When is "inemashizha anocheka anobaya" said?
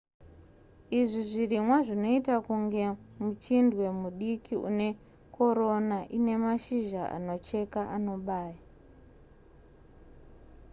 6.17-8.59